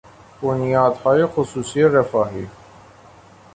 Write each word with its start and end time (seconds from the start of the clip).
بنیادهای 0.41 1.25
خصوصی 1.25 1.83
رفاهی 1.83 2.47